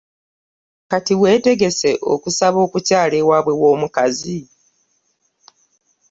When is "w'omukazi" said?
3.61-4.39